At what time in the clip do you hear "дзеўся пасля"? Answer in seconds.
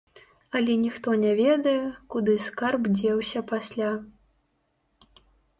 2.97-3.93